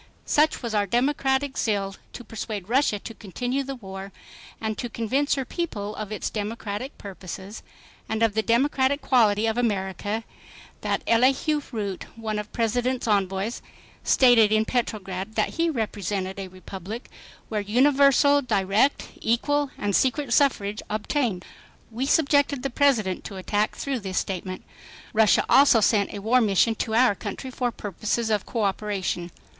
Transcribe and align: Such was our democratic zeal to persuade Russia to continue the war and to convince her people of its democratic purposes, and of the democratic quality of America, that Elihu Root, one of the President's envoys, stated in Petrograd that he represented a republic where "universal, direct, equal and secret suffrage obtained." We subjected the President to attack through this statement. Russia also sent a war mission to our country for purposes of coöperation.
Such 0.25 0.63
was 0.63 0.73
our 0.73 0.87
democratic 0.87 1.59
zeal 1.59 1.95
to 2.13 2.23
persuade 2.23 2.67
Russia 2.67 2.97
to 2.97 3.13
continue 3.13 3.61
the 3.63 3.75
war 3.75 4.11
and 4.59 4.75
to 4.79 4.89
convince 4.89 5.35
her 5.35 5.45
people 5.45 5.95
of 5.95 6.11
its 6.11 6.31
democratic 6.31 6.97
purposes, 6.97 7.61
and 8.09 8.23
of 8.23 8.33
the 8.33 8.41
democratic 8.41 8.99
quality 9.03 9.45
of 9.45 9.59
America, 9.59 10.23
that 10.81 11.03
Elihu 11.05 11.61
Root, 11.71 12.05
one 12.15 12.39
of 12.39 12.47
the 12.47 12.51
President's 12.51 13.07
envoys, 13.07 13.61
stated 14.03 14.51
in 14.51 14.65
Petrograd 14.65 15.35
that 15.35 15.49
he 15.49 15.69
represented 15.69 16.39
a 16.39 16.47
republic 16.47 17.07
where 17.49 17.61
"universal, 17.61 18.41
direct, 18.41 19.09
equal 19.21 19.69
and 19.77 19.95
secret 19.95 20.33
suffrage 20.33 20.81
obtained." 20.89 21.45
We 21.91 22.07
subjected 22.07 22.63
the 22.63 22.71
President 22.71 23.23
to 23.25 23.35
attack 23.37 23.75
through 23.75 23.99
this 23.99 24.17
statement. 24.17 24.63
Russia 25.13 25.45
also 25.47 25.79
sent 25.79 26.11
a 26.11 26.23
war 26.23 26.41
mission 26.41 26.73
to 26.73 26.95
our 26.95 27.13
country 27.13 27.51
for 27.51 27.71
purposes 27.71 28.31
of 28.31 28.47
coöperation. 28.47 29.29